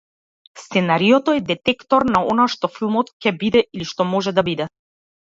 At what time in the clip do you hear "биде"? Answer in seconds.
3.45-3.63, 4.49-4.69